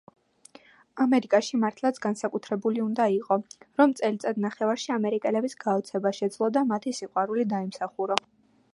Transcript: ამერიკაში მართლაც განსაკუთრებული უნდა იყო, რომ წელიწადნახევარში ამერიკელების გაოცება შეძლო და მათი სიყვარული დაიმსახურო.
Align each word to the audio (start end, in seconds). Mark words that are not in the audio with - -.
ამერიკაში 1.03 1.59
მართლაც 1.63 1.99
განსაკუთრებული 2.05 2.81
უნდა 2.85 3.07
იყო, 3.17 3.37
რომ 3.83 3.95
წელიწადნახევარში 4.01 4.97
ამერიკელების 4.99 5.57
გაოცება 5.67 6.17
შეძლო 6.23 6.51
და 6.57 6.67
მათი 6.73 6.99
სიყვარული 7.03 7.51
დაიმსახურო. 7.55 8.23